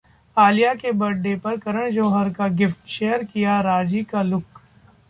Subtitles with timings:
[0.37, 4.61] आलिया के बर्थडे पर करण जौहर का गिफ्ट, शेयर किया 'राजी' का लुक